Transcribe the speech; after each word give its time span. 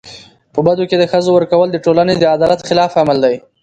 په 0.53 0.59
بدو 0.67 0.83
کي 0.89 0.95
د 0.99 1.03
ښځو 1.11 1.29
ورکول 1.33 1.67
د 1.71 1.77
ټولني 1.85 2.15
د 2.19 2.23
عدالت 2.35 2.59
خلاف 2.67 2.91
عمل 3.01 3.17
دی. 3.25 3.35